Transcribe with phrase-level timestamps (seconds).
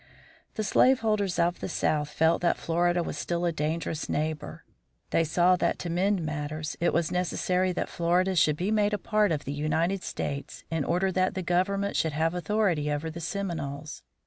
[0.55, 4.63] The slaveholders of the South felt that Florida was still a dangerous neighbor.
[5.11, 8.97] They saw that to mend matters it was necessary that Florida should be made a
[8.97, 13.21] part of the United States in order that the government should have authority over the
[13.21, 14.01] Seminoles.